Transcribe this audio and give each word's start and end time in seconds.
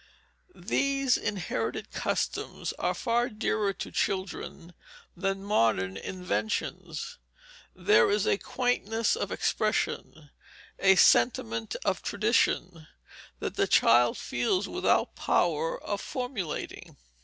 These 0.55 1.15
inherited 1.15 1.91
customs 1.91 2.73
are 2.79 2.95
far 2.95 3.29
dearer 3.29 3.71
to 3.73 3.91
children 3.91 4.73
than 5.15 5.43
modern 5.43 5.95
inventions. 5.95 7.19
There 7.75 8.09
is 8.09 8.25
a 8.25 8.39
quaintness 8.39 9.15
of 9.15 9.31
expression, 9.31 10.31
a 10.79 10.95
sentiment 10.95 11.75
of 11.85 12.01
tradition, 12.01 12.87
that 13.37 13.57
the 13.57 13.67
child 13.67 14.17
feels 14.17 14.67
without 14.67 15.13
power 15.15 15.79
of 15.79 16.01
formulating. 16.01 16.97